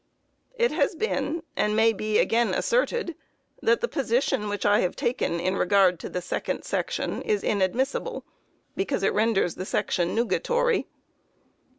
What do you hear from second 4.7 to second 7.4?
have taken in regard to the second section